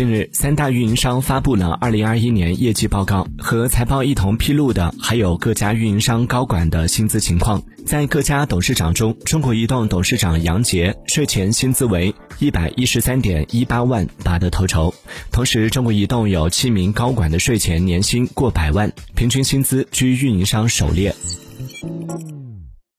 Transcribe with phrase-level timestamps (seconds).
[0.00, 7.62] 近日三大运营商发布了二零二一年业绩报告和财报一同披露的还有各家运营商高管的薪资情况。
[7.84, 14.94] 在各家董事长中中国移动董事长杨杰税前薪资为一百一十三点一八万拔得头筹。
[15.30, 21.14] 同时中国移动有七名高管的税前年薪过百万平均薪资居运营商首列。